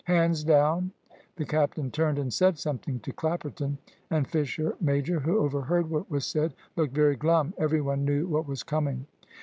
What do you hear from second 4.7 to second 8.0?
major, who overheard what was said, looked very glum. Every